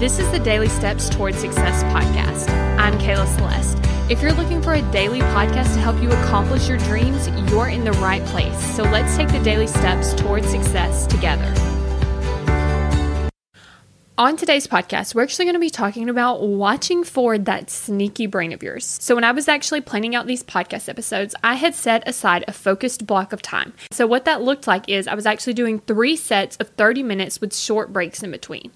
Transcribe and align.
This 0.00 0.18
is 0.18 0.28
the 0.32 0.40
Daily 0.40 0.68
Steps 0.68 1.08
Towards 1.08 1.38
Success 1.38 1.84
podcast. 1.84 2.50
I'm 2.80 2.98
Kayla 2.98 3.32
Celeste. 3.36 3.78
If 4.10 4.20
you're 4.20 4.32
looking 4.32 4.60
for 4.60 4.74
a 4.74 4.82
daily 4.90 5.20
podcast 5.20 5.72
to 5.74 5.78
help 5.78 6.02
you 6.02 6.10
accomplish 6.10 6.68
your 6.68 6.78
dreams, 6.78 7.28
you're 7.48 7.68
in 7.68 7.84
the 7.84 7.92
right 7.92 8.22
place. 8.24 8.74
So 8.74 8.82
let's 8.82 9.16
take 9.16 9.28
the 9.28 9.38
daily 9.44 9.68
steps 9.68 10.12
towards 10.12 10.48
success 10.48 11.06
together. 11.06 11.54
On 14.18 14.36
today's 14.36 14.66
podcast, 14.66 15.14
we're 15.14 15.22
actually 15.22 15.44
going 15.44 15.54
to 15.54 15.60
be 15.60 15.70
talking 15.70 16.08
about 16.08 16.42
watching 16.42 17.04
for 17.04 17.38
that 17.38 17.70
sneaky 17.70 18.26
brain 18.26 18.52
of 18.52 18.64
yours. 18.64 18.84
So, 18.84 19.14
when 19.16 19.24
I 19.24 19.32
was 19.32 19.48
actually 19.48 19.80
planning 19.80 20.14
out 20.14 20.28
these 20.28 20.44
podcast 20.44 20.88
episodes, 20.88 21.34
I 21.42 21.54
had 21.54 21.74
set 21.74 22.06
aside 22.08 22.44
a 22.46 22.52
focused 22.52 23.06
block 23.08 23.32
of 23.32 23.42
time. 23.42 23.72
So, 23.90 24.06
what 24.06 24.24
that 24.24 24.42
looked 24.42 24.68
like 24.68 24.88
is 24.88 25.08
I 25.08 25.14
was 25.14 25.26
actually 25.26 25.54
doing 25.54 25.80
three 25.80 26.14
sets 26.14 26.56
of 26.58 26.68
30 26.70 27.02
minutes 27.02 27.40
with 27.40 27.56
short 27.56 27.92
breaks 27.92 28.22
in 28.22 28.30
between. 28.30 28.70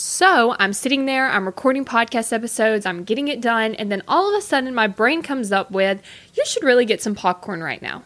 So 0.00 0.54
I'm 0.60 0.74
sitting 0.74 1.06
there, 1.06 1.28
I'm 1.28 1.44
recording 1.44 1.84
podcast 1.84 2.32
episodes, 2.32 2.86
I'm 2.86 3.02
getting 3.02 3.26
it 3.26 3.40
done, 3.40 3.74
and 3.74 3.90
then 3.90 4.04
all 4.06 4.32
of 4.32 4.38
a 4.38 4.40
sudden 4.40 4.72
my 4.72 4.86
brain 4.86 5.22
comes 5.22 5.50
up 5.50 5.72
with, 5.72 6.00
you 6.34 6.44
should 6.46 6.62
really 6.62 6.84
get 6.84 7.02
some 7.02 7.16
popcorn 7.16 7.64
right 7.64 7.82
now. 7.82 8.04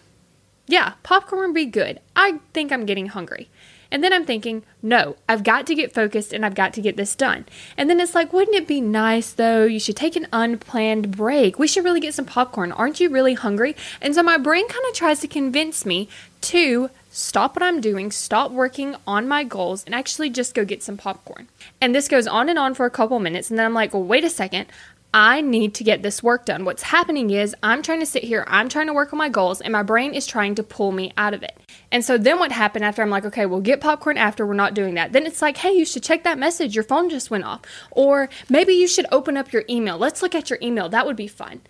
Yeah, 0.66 0.94
popcorn 1.02 1.48
would 1.48 1.54
be 1.54 1.66
good. 1.66 2.00
I 2.16 2.40
think 2.54 2.72
I'm 2.72 2.86
getting 2.86 3.08
hungry. 3.08 3.50
And 3.92 4.02
then 4.02 4.12
I'm 4.12 4.24
thinking, 4.24 4.64
no, 4.82 5.16
I've 5.28 5.44
got 5.44 5.66
to 5.66 5.74
get 5.74 5.92
focused 5.92 6.32
and 6.32 6.44
I've 6.44 6.54
got 6.54 6.72
to 6.74 6.80
get 6.80 6.96
this 6.96 7.14
done. 7.14 7.44
And 7.76 7.88
then 7.88 8.00
it's 8.00 8.14
like, 8.14 8.32
wouldn't 8.32 8.56
it 8.56 8.66
be 8.66 8.80
nice 8.80 9.32
though? 9.32 9.64
You 9.64 9.78
should 9.78 9.96
take 9.96 10.16
an 10.16 10.26
unplanned 10.32 11.14
break. 11.14 11.58
We 11.58 11.68
should 11.68 11.84
really 11.84 12.00
get 12.00 12.14
some 12.14 12.24
popcorn. 12.24 12.72
Aren't 12.72 12.98
you 12.98 13.10
really 13.10 13.34
hungry? 13.34 13.76
And 14.00 14.14
so 14.14 14.22
my 14.22 14.38
brain 14.38 14.66
kind 14.66 14.84
of 14.88 14.94
tries 14.94 15.20
to 15.20 15.28
convince 15.28 15.84
me 15.84 16.08
to 16.40 16.90
stop 17.10 17.54
what 17.54 17.62
I'm 17.62 17.80
doing, 17.80 18.10
stop 18.10 18.50
working 18.50 18.96
on 19.06 19.28
my 19.28 19.44
goals, 19.44 19.84
and 19.84 19.94
actually 19.94 20.30
just 20.30 20.54
go 20.54 20.64
get 20.64 20.82
some 20.82 20.96
popcorn. 20.96 21.46
And 21.78 21.94
this 21.94 22.08
goes 22.08 22.26
on 22.26 22.48
and 22.48 22.58
on 22.58 22.72
for 22.72 22.86
a 22.86 22.90
couple 22.90 23.18
minutes. 23.18 23.50
And 23.50 23.58
then 23.58 23.66
I'm 23.66 23.74
like, 23.74 23.92
well, 23.92 24.02
wait 24.02 24.24
a 24.24 24.30
second. 24.30 24.66
I 25.14 25.42
need 25.42 25.74
to 25.74 25.84
get 25.84 26.02
this 26.02 26.22
work 26.22 26.46
done. 26.46 26.64
What's 26.64 26.84
happening 26.84 27.30
is 27.30 27.54
I'm 27.62 27.82
trying 27.82 28.00
to 28.00 28.06
sit 28.06 28.24
here, 28.24 28.44
I'm 28.46 28.70
trying 28.70 28.86
to 28.86 28.94
work 28.94 29.12
on 29.12 29.18
my 29.18 29.28
goals, 29.28 29.60
and 29.60 29.70
my 29.70 29.82
brain 29.82 30.14
is 30.14 30.26
trying 30.26 30.54
to 30.54 30.62
pull 30.62 30.90
me 30.90 31.12
out 31.18 31.34
of 31.34 31.42
it. 31.42 31.58
And 31.90 32.02
so 32.02 32.16
then 32.16 32.38
what 32.38 32.50
happened 32.50 32.84
after 32.84 33.02
I'm 33.02 33.10
like, 33.10 33.26
okay, 33.26 33.44
we'll 33.44 33.60
get 33.60 33.82
popcorn 33.82 34.16
after, 34.16 34.46
we're 34.46 34.54
not 34.54 34.72
doing 34.72 34.94
that. 34.94 35.12
Then 35.12 35.26
it's 35.26 35.42
like, 35.42 35.58
hey, 35.58 35.72
you 35.72 35.84
should 35.84 36.02
check 36.02 36.24
that 36.24 36.38
message, 36.38 36.74
your 36.74 36.84
phone 36.84 37.10
just 37.10 37.30
went 37.30 37.44
off. 37.44 37.60
Or 37.90 38.30
maybe 38.48 38.72
you 38.72 38.88
should 38.88 39.06
open 39.12 39.36
up 39.36 39.52
your 39.52 39.64
email. 39.68 39.98
Let's 39.98 40.22
look 40.22 40.34
at 40.34 40.48
your 40.48 40.58
email, 40.62 40.88
that 40.88 41.04
would 41.04 41.16
be 41.16 41.28
fun. 41.28 41.60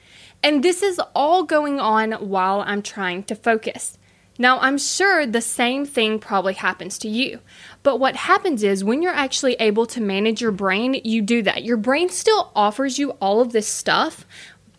And 0.44 0.62
this 0.62 0.82
is 0.82 1.00
all 1.14 1.42
going 1.42 1.80
on 1.80 2.12
while 2.12 2.62
I'm 2.64 2.82
trying 2.82 3.24
to 3.24 3.34
focus. 3.34 3.98
Now, 4.42 4.58
I'm 4.58 4.76
sure 4.76 5.24
the 5.24 5.40
same 5.40 5.86
thing 5.86 6.18
probably 6.18 6.54
happens 6.54 6.98
to 6.98 7.08
you. 7.08 7.38
But 7.84 8.00
what 8.00 8.16
happens 8.16 8.64
is 8.64 8.82
when 8.82 9.00
you're 9.00 9.12
actually 9.12 9.54
able 9.60 9.86
to 9.86 10.00
manage 10.00 10.40
your 10.40 10.50
brain, 10.50 11.00
you 11.04 11.22
do 11.22 11.42
that. 11.42 11.62
Your 11.62 11.76
brain 11.76 12.08
still 12.08 12.50
offers 12.56 12.98
you 12.98 13.10
all 13.20 13.40
of 13.40 13.52
this 13.52 13.68
stuff, 13.68 14.26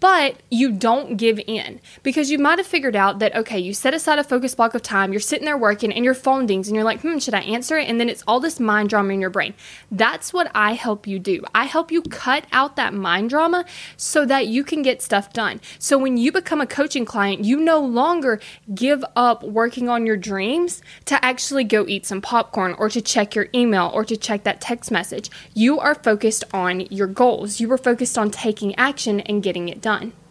but 0.04 0.36
you 0.52 0.70
don't 0.70 1.16
give 1.16 1.40
in 1.48 1.80
because 2.04 2.30
you 2.30 2.38
might 2.38 2.59
have 2.59 2.68
figured 2.68 2.94
out 2.94 3.20
that 3.20 3.34
okay 3.34 3.58
you 3.58 3.73
set 3.73 3.94
aside 3.94 4.20
a 4.20 4.23
focus 4.23 4.54
block 4.54 4.73
of 4.73 4.82
time 4.82 5.14
you're 5.14 5.22
sitting 5.22 5.46
there 5.46 5.58
working 5.58 5.94
and 5.94 6.04
your 6.04 6.14
phone 6.14 6.46
dings 6.46 6.68
and 6.68 6.76
you're 6.76 6.84
like 6.84 7.00
hmm 7.00 7.18
should 7.18 7.34
i 7.34 7.40
answer 7.40 7.78
it? 7.78 7.88
And 7.88 8.02
then 8.02 8.09
it's 8.09 8.22
all 8.28 8.42
this 8.42 8.59
mind 8.59 8.90
drama 8.90 9.14
in 9.14 9.22
your 9.22 9.30
brain. 9.30 9.54
That's 9.90 10.34
what 10.34 10.52
i 10.54 10.74
help 10.74 11.08
you 11.08 11.20
do. 11.20 11.46
I 11.56 11.64
help 11.64 11.90
you 11.90 12.02
cut 12.02 12.46
out 12.52 12.76
that 12.76 12.94
mind 12.94 13.30
drama 13.30 13.64
so 13.96 14.26
that 14.26 14.48
you 14.48 14.66
can 14.66 14.81
get 14.81 15.02
stuff 15.02 15.31
done. 15.31 15.62
So 15.80 15.98
when 15.98 16.18
you 16.18 16.34
become 16.34 16.59
a 16.59 16.68
coaching 16.68 17.06
client 17.06 17.46
you 17.46 17.62
no 17.62 17.80
longer 17.80 18.42
give 18.76 19.06
up 19.16 19.42
working 19.42 19.88
on 19.88 20.06
your 20.06 20.18
dreams 20.18 20.81
to 21.06 21.24
actually 21.24 21.64
go 21.64 21.88
eat 21.88 22.06
some 22.06 22.20
popcorn 22.20 22.76
or 22.78 22.90
to 22.90 23.02
check 23.02 23.36
your 23.36 23.48
email 23.56 23.90
or 23.94 24.04
to 24.04 24.18
check 24.18 24.44
that 24.44 24.59
text 24.59 24.92
message. 24.92 25.30
You 25.54 25.80
are 25.80 25.96
focused 25.96 26.44
on 26.54 26.81
your 26.88 27.08
goals. 27.08 27.62
You 27.62 27.72
are 27.72 27.78
focused 27.78 28.18
on 28.18 28.31
taking 28.31 28.76
action 28.76 29.22
and 29.22 29.42
getting 29.42 29.70
it 29.70 29.80
done 29.80 29.93
done. 30.00 30.23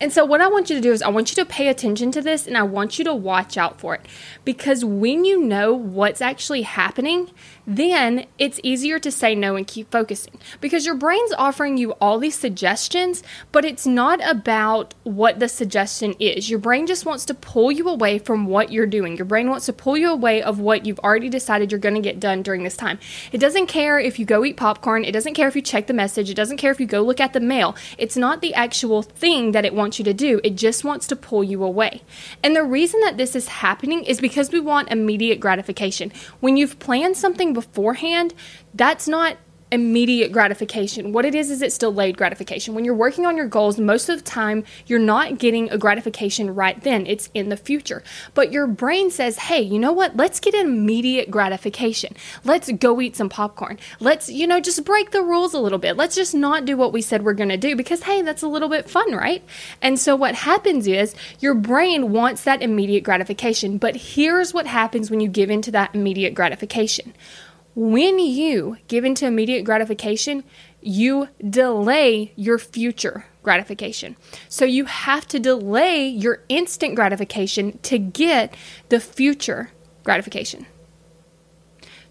And 0.00 0.12
so, 0.12 0.24
what 0.24 0.40
I 0.40 0.48
want 0.48 0.70
you 0.70 0.76
to 0.76 0.82
do 0.82 0.92
is, 0.92 1.02
I 1.02 1.08
want 1.08 1.30
you 1.30 1.36
to 1.36 1.44
pay 1.44 1.68
attention 1.68 2.10
to 2.12 2.22
this 2.22 2.46
and 2.46 2.56
I 2.56 2.62
want 2.62 2.98
you 2.98 3.04
to 3.04 3.14
watch 3.14 3.58
out 3.58 3.78
for 3.78 3.94
it. 3.94 4.06
Because 4.44 4.84
when 4.84 5.26
you 5.26 5.42
know 5.42 5.74
what's 5.74 6.22
actually 6.22 6.62
happening, 6.62 7.30
then 7.66 8.26
it's 8.38 8.58
easier 8.62 8.98
to 8.98 9.10
say 9.10 9.34
no 9.34 9.56
and 9.56 9.66
keep 9.66 9.90
focusing. 9.90 10.38
Because 10.60 10.86
your 10.86 10.94
brain's 10.94 11.32
offering 11.34 11.76
you 11.76 11.92
all 11.92 12.18
these 12.18 12.34
suggestions, 12.34 13.22
but 13.52 13.64
it's 13.66 13.86
not 13.86 14.26
about 14.26 14.94
what 15.04 15.38
the 15.38 15.48
suggestion 15.48 16.14
is. 16.18 16.48
Your 16.48 16.58
brain 16.58 16.86
just 16.86 17.04
wants 17.04 17.26
to 17.26 17.34
pull 17.34 17.70
you 17.70 17.86
away 17.88 18.18
from 18.18 18.46
what 18.46 18.72
you're 18.72 18.86
doing. 18.86 19.18
Your 19.18 19.26
brain 19.26 19.50
wants 19.50 19.66
to 19.66 19.72
pull 19.74 19.98
you 19.98 20.10
away 20.10 20.42
of 20.42 20.58
what 20.58 20.86
you've 20.86 20.98
already 21.00 21.28
decided 21.28 21.70
you're 21.70 21.78
going 21.78 21.94
to 21.94 22.00
get 22.00 22.18
done 22.18 22.42
during 22.42 22.62
this 22.62 22.76
time. 22.76 22.98
It 23.32 23.38
doesn't 23.38 23.66
care 23.66 23.98
if 23.98 24.18
you 24.18 24.24
go 24.24 24.44
eat 24.44 24.56
popcorn, 24.56 25.04
it 25.04 25.12
doesn't 25.12 25.34
care 25.34 25.46
if 25.46 25.54
you 25.54 25.62
check 25.62 25.86
the 25.86 25.92
message, 25.92 26.30
it 26.30 26.34
doesn't 26.34 26.56
care 26.56 26.70
if 26.70 26.80
you 26.80 26.86
go 26.86 27.02
look 27.02 27.20
at 27.20 27.34
the 27.34 27.40
mail. 27.40 27.76
It's 27.98 28.16
not 28.16 28.40
the 28.40 28.54
actual 28.54 29.02
thing 29.02 29.52
that 29.52 29.64
it 29.66 29.74
wants 29.74 29.89
you 29.98 30.04
to 30.04 30.14
do, 30.14 30.40
it 30.44 30.56
just 30.56 30.84
wants 30.84 31.06
to 31.08 31.16
pull 31.16 31.42
you 31.42 31.62
away. 31.62 32.02
And 32.42 32.54
the 32.54 32.62
reason 32.62 33.00
that 33.00 33.16
this 33.16 33.34
is 33.34 33.48
happening 33.48 34.04
is 34.04 34.20
because 34.20 34.52
we 34.52 34.60
want 34.60 34.90
immediate 34.90 35.40
gratification. 35.40 36.12
When 36.40 36.56
you've 36.56 36.78
planned 36.78 37.16
something 37.16 37.52
beforehand, 37.52 38.34
that's 38.74 39.08
not 39.08 39.36
immediate 39.72 40.32
gratification. 40.32 41.12
What 41.12 41.24
it 41.24 41.34
is 41.34 41.50
is 41.50 41.62
it's 41.62 41.78
delayed 41.78 42.16
gratification. 42.16 42.74
When 42.74 42.84
you're 42.84 42.94
working 42.94 43.26
on 43.26 43.36
your 43.36 43.46
goals, 43.46 43.78
most 43.78 44.08
of 44.08 44.18
the 44.18 44.24
time 44.24 44.64
you're 44.86 44.98
not 44.98 45.38
getting 45.38 45.70
a 45.70 45.78
gratification 45.78 46.54
right 46.54 46.80
then. 46.82 47.06
It's 47.06 47.30
in 47.34 47.48
the 47.48 47.56
future. 47.56 48.02
But 48.34 48.52
your 48.52 48.66
brain 48.66 49.10
says, 49.10 49.38
"Hey, 49.38 49.60
you 49.60 49.78
know 49.78 49.92
what? 49.92 50.16
Let's 50.16 50.40
get 50.40 50.54
immediate 50.54 51.30
gratification. 51.30 52.16
Let's 52.44 52.70
go 52.72 53.00
eat 53.00 53.16
some 53.16 53.28
popcorn. 53.28 53.78
Let's, 54.00 54.28
you 54.28 54.46
know, 54.46 54.60
just 54.60 54.84
break 54.84 55.10
the 55.10 55.22
rules 55.22 55.54
a 55.54 55.60
little 55.60 55.78
bit. 55.78 55.96
Let's 55.96 56.16
just 56.16 56.34
not 56.34 56.64
do 56.64 56.76
what 56.76 56.92
we 56.92 57.02
said 57.02 57.24
we're 57.24 57.34
going 57.34 57.48
to 57.50 57.56
do 57.56 57.76
because 57.76 58.02
hey, 58.02 58.22
that's 58.22 58.42
a 58.42 58.48
little 58.48 58.68
bit 58.68 58.90
fun, 58.90 59.12
right?" 59.12 59.44
And 59.80 59.98
so 59.98 60.16
what 60.16 60.34
happens 60.34 60.86
is 60.86 61.14
your 61.38 61.54
brain 61.54 62.12
wants 62.12 62.44
that 62.44 62.62
immediate 62.62 63.04
gratification. 63.04 63.78
But 63.78 63.96
here's 63.96 64.52
what 64.52 64.66
happens 64.66 65.10
when 65.10 65.20
you 65.20 65.28
give 65.28 65.50
into 65.50 65.70
that 65.70 65.94
immediate 65.94 66.34
gratification 66.34 67.14
when 67.80 68.18
you 68.18 68.76
give 68.88 69.06
into 69.06 69.24
immediate 69.24 69.64
gratification, 69.64 70.44
you 70.82 71.28
delay 71.48 72.30
your 72.36 72.58
future 72.58 73.24
gratification. 73.42 74.18
So 74.50 74.66
you 74.66 74.84
have 74.84 75.26
to 75.28 75.38
delay 75.38 76.06
your 76.06 76.44
instant 76.50 76.94
gratification 76.94 77.78
to 77.78 77.98
get 77.98 78.54
the 78.90 79.00
future 79.00 79.70
gratification. 80.04 80.66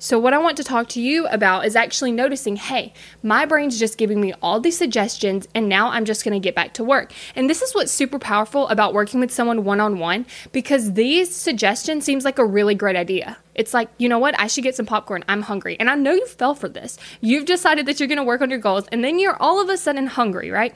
So, 0.01 0.17
what 0.17 0.33
I 0.33 0.37
want 0.37 0.55
to 0.55 0.63
talk 0.63 0.87
to 0.89 1.01
you 1.01 1.27
about 1.27 1.65
is 1.65 1.75
actually 1.75 2.13
noticing 2.13 2.55
hey, 2.55 2.93
my 3.21 3.45
brain's 3.45 3.77
just 3.77 3.97
giving 3.97 4.21
me 4.21 4.33
all 4.41 4.61
these 4.61 4.77
suggestions, 4.77 5.45
and 5.53 5.67
now 5.67 5.89
I'm 5.89 6.05
just 6.05 6.23
going 6.23 6.33
to 6.33 6.39
get 6.39 6.55
back 6.55 6.73
to 6.75 6.85
work. 6.85 7.11
And 7.35 7.49
this 7.49 7.61
is 7.61 7.75
what's 7.75 7.91
super 7.91 8.17
powerful 8.17 8.69
about 8.69 8.93
working 8.93 9.19
with 9.19 9.29
someone 9.29 9.65
one 9.65 9.81
on 9.81 9.99
one 9.99 10.25
because 10.53 10.93
these 10.93 11.35
suggestions 11.35 12.05
seems 12.05 12.23
like 12.23 12.39
a 12.39 12.45
really 12.45 12.75
great 12.75 12.95
idea. 12.95 13.37
It's 13.59 13.73
like, 13.73 13.89
you 13.97 14.07
know 14.07 14.19
what? 14.19 14.39
I 14.39 14.47
should 14.47 14.63
get 14.63 14.77
some 14.77 14.85
popcorn. 14.85 15.25
I'm 15.27 15.41
hungry. 15.41 15.75
And 15.81 15.89
I 15.89 15.95
know 15.95 16.13
you 16.13 16.25
fell 16.25 16.55
for 16.55 16.69
this. 16.69 16.97
You've 17.19 17.43
decided 17.43 17.85
that 17.87 17.99
you're 17.99 18.07
going 18.07 18.15
to 18.17 18.23
work 18.23 18.39
on 18.39 18.49
your 18.49 18.57
goals, 18.57 18.87
and 18.89 19.03
then 19.03 19.19
you're 19.19 19.35
all 19.35 19.61
of 19.61 19.67
a 19.67 19.75
sudden 19.75 20.07
hungry, 20.07 20.49
right? 20.49 20.73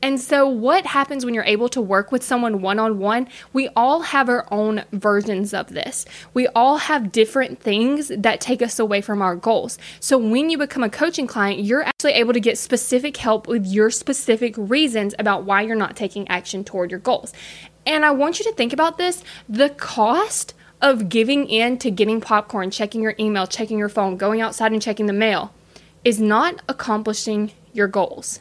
And 0.00 0.18
so, 0.18 0.48
what 0.48 0.86
happens 0.86 1.26
when 1.26 1.34
you're 1.34 1.44
able 1.44 1.68
to 1.68 1.80
work 1.82 2.10
with 2.10 2.22
someone 2.22 2.62
one 2.62 2.78
on 2.78 2.98
one? 2.98 3.28
We 3.52 3.68
all 3.76 4.00
have 4.00 4.30
our 4.30 4.46
own 4.50 4.82
versions 4.92 5.52
of 5.52 5.68
this. 5.68 6.06
We 6.32 6.48
all 6.48 6.78
have 6.78 7.12
different 7.12 7.60
things 7.60 8.08
that 8.08 8.40
take 8.40 8.62
us 8.62 8.78
away 8.78 9.02
from 9.02 9.20
our 9.20 9.36
goals. 9.36 9.78
So, 10.00 10.16
when 10.16 10.48
you 10.48 10.56
become 10.56 10.82
a 10.82 10.88
coaching 10.88 11.26
client, 11.26 11.62
you're 11.62 11.82
actually 11.82 12.14
able 12.14 12.32
to 12.32 12.40
get 12.40 12.56
specific 12.56 13.18
help 13.18 13.46
with 13.46 13.66
your 13.66 13.90
specific 13.90 14.54
reasons 14.56 15.14
about 15.18 15.44
why 15.44 15.60
you're 15.60 15.76
not 15.76 15.96
taking 15.96 16.26
action 16.28 16.64
toward 16.64 16.90
your 16.90 17.00
goals. 17.00 17.34
And 17.84 18.06
I 18.06 18.12
want 18.12 18.38
you 18.38 18.46
to 18.46 18.52
think 18.52 18.72
about 18.72 18.96
this 18.96 19.22
the 19.50 19.68
cost 19.68 20.54
of 20.82 21.08
giving 21.08 21.48
in 21.48 21.78
to 21.78 21.90
getting 21.90 22.20
popcorn, 22.20 22.70
checking 22.70 23.00
your 23.00 23.14
email, 23.18 23.46
checking 23.46 23.78
your 23.78 23.88
phone, 23.88 24.16
going 24.16 24.40
outside 24.40 24.72
and 24.72 24.82
checking 24.82 25.06
the 25.06 25.12
mail 25.12 25.54
is 26.04 26.20
not 26.20 26.60
accomplishing 26.68 27.52
your 27.72 27.86
goals. 27.86 28.40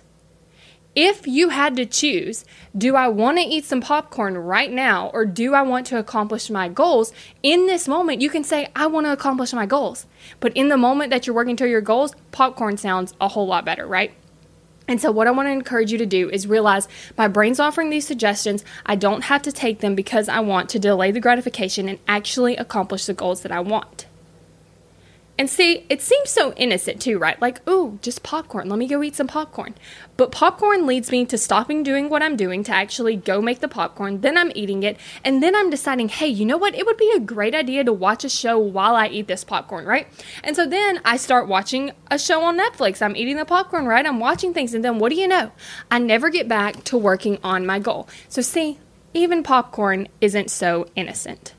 If 0.94 1.26
you 1.26 1.50
had 1.50 1.78
to 1.78 1.86
choose, 1.86 2.44
do 2.78 2.98
I 2.98 3.08
want 3.08 3.38
to 3.38 3.44
eat 3.44 3.64
some 3.64 3.80
popcorn 3.80 4.38
right 4.38 4.70
now 4.70 5.10
or 5.14 5.26
do 5.26 5.54
I 5.54 5.62
want 5.62 5.86
to 5.88 6.00
accomplish 6.00 6.50
my 6.50 6.68
goals? 6.68 7.14
In 7.44 7.68
this 7.68 7.88
moment, 7.88 8.20
you 8.20 8.30
can 8.30 8.44
say, 8.44 8.68
I 8.76 8.88
want 8.88 9.06
to 9.06 9.14
accomplish 9.14 9.54
my 9.54 9.66
goals. 9.66 10.06
But 10.42 10.52
in 10.58 10.68
the 10.68 10.76
moment 10.76 11.12
that 11.12 11.26
you're 11.26 11.36
working 11.36 11.56
toward 11.56 11.70
your 11.70 11.80
goals, 11.80 12.14
popcorn 12.32 12.76
sounds 12.76 13.14
a 13.22 13.30
whole 13.30 13.48
lot 13.48 13.64
better, 13.64 13.88
right? 13.88 14.12
And 14.92 15.00
so, 15.00 15.10
what 15.10 15.26
I 15.26 15.32
want 15.32 15.48
to 15.48 15.52
encourage 15.52 15.94
you 15.94 15.98
to 16.00 16.06
do 16.06 16.30
is 16.30 16.48
realize 16.48 16.90
my 17.18 17.30
brain's 17.30 17.62
offering 17.62 17.92
these 17.92 18.06
suggestions. 18.06 18.66
I 18.86 18.98
don't 18.98 19.24
have 19.24 19.42
to 19.44 19.52
take 19.54 19.80
them 19.80 19.96
because 19.96 20.28
I 20.28 20.42
want 20.42 20.68
to 20.72 20.80
delay 20.80 21.12
the 21.12 21.22
gratification 21.22 21.88
and 21.88 21.98
actually 22.10 22.58
accomplish 22.58 23.06
the 23.06 23.14
goals 23.14 23.44
that 23.44 23.54
I 23.54 23.62
want. 23.62 24.06
And 25.42 25.50
see, 25.50 25.88
it 25.90 26.04
seems 26.04 26.30
so 26.30 26.54
innocent 26.54 27.02
too, 27.02 27.18
right? 27.18 27.42
Like, 27.42 27.62
oh, 27.66 27.98
just 28.04 28.22
popcorn. 28.22 28.70
Let 28.70 28.78
me 28.78 28.88
go 28.88 29.02
eat 29.02 29.16
some 29.16 29.26
popcorn. 29.26 29.74
But 30.16 30.32
popcorn 30.32 30.86
leads 30.86 31.10
me 31.10 31.26
to 31.26 31.36
stopping 31.36 31.82
doing 31.82 32.10
what 32.10 32.22
I'm 32.22 32.36
doing 32.36 32.64
to 32.66 32.72
actually 32.72 33.16
go 33.16 33.42
make 33.42 33.60
the 33.60 33.68
popcorn. 33.68 34.22
Then 34.22 34.38
I'm 34.38 34.52
eating 34.54 34.84
it. 34.84 34.98
And 35.26 35.42
then 35.42 35.56
I'm 35.56 35.72
deciding, 35.72 36.10
hey, 36.10 36.28
you 36.28 36.46
know 36.46 36.58
what? 36.58 36.76
It 36.76 36.86
would 36.86 36.98
be 36.98 37.12
a 37.16 37.20
great 37.20 37.56
idea 37.56 37.84
to 37.84 37.92
watch 37.92 38.24
a 38.24 38.30
show 38.30 38.60
while 38.60 38.96
I 38.96 39.08
eat 39.08 39.26
this 39.26 39.44
popcorn, 39.44 39.86
right? 39.86 40.08
And 40.44 40.56
so 40.56 40.68
then 40.68 41.02
I 41.04 41.18
start 41.18 41.48
watching 41.48 41.92
a 42.12 42.20
show 42.20 42.44
on 42.44 42.60
Netflix. 42.60 43.02
I'm 43.02 43.16
eating 43.16 43.38
the 43.38 43.44
popcorn, 43.44 43.88
right? 43.88 44.06
I'm 44.06 44.20
watching 44.20 44.54
things. 44.54 44.76
And 44.76 44.86
then 44.86 45.00
what 45.00 45.10
do 45.10 45.16
you 45.16 45.28
know? 45.28 45.52
I 45.90 45.98
never 45.98 46.30
get 46.30 46.48
back 46.48 46.84
to 46.84 47.00
working 47.00 47.40
on 47.44 47.66
my 47.66 47.80
goal. 47.80 48.08
So, 48.30 48.44
see, 48.44 48.78
even 49.16 49.42
popcorn 49.42 50.08
isn't 50.22 50.52
so 50.52 50.86
innocent. 50.96 51.56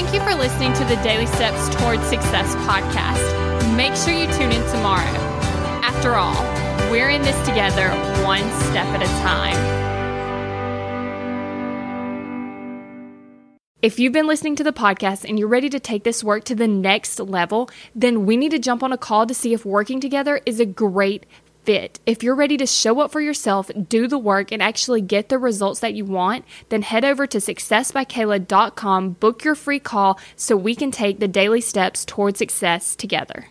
Thank 0.00 0.14
you 0.14 0.20
for 0.20 0.34
listening 0.34 0.72
to 0.72 0.84
the 0.86 0.96
Daily 1.02 1.26
Steps 1.26 1.68
Towards 1.76 2.02
Success 2.04 2.54
podcast. 2.64 3.76
Make 3.76 3.94
sure 3.94 4.14
you 4.14 4.24
tune 4.32 4.50
in 4.50 4.66
tomorrow. 4.70 5.04
After 5.84 6.14
all, 6.14 6.42
we're 6.90 7.10
in 7.10 7.20
this 7.20 7.36
together, 7.46 7.90
one 8.24 8.40
step 8.62 8.86
at 8.86 9.02
a 9.02 9.06
time. 9.20 9.58
If 13.82 13.98
you've 13.98 14.14
been 14.14 14.26
listening 14.26 14.56
to 14.56 14.64
the 14.64 14.72
podcast 14.72 15.28
and 15.28 15.38
you're 15.38 15.48
ready 15.48 15.68
to 15.68 15.78
take 15.78 16.04
this 16.04 16.24
work 16.24 16.44
to 16.44 16.54
the 16.54 16.66
next 16.66 17.20
level, 17.20 17.68
then 17.94 18.24
we 18.24 18.38
need 18.38 18.52
to 18.52 18.58
jump 18.58 18.82
on 18.82 18.94
a 18.94 18.98
call 18.98 19.26
to 19.26 19.34
see 19.34 19.52
if 19.52 19.66
working 19.66 20.00
together 20.00 20.40
is 20.46 20.60
a 20.60 20.66
great 20.66 21.26
fit. 21.64 22.00
If 22.06 22.22
you're 22.22 22.34
ready 22.34 22.56
to 22.56 22.66
show 22.66 23.00
up 23.00 23.10
for 23.10 23.20
yourself, 23.20 23.70
do 23.88 24.06
the 24.08 24.18
work, 24.18 24.52
and 24.52 24.62
actually 24.62 25.00
get 25.00 25.28
the 25.28 25.38
results 25.38 25.80
that 25.80 25.94
you 25.94 26.04
want, 26.04 26.44
then 26.68 26.82
head 26.82 27.04
over 27.04 27.26
to 27.26 27.38
successbykayla.com, 27.38 29.10
book 29.12 29.44
your 29.44 29.54
free 29.54 29.80
call 29.80 30.18
so 30.36 30.56
we 30.56 30.74
can 30.74 30.90
take 30.90 31.20
the 31.20 31.28
daily 31.28 31.60
steps 31.60 32.04
towards 32.04 32.38
success 32.38 32.96
together. 32.96 33.48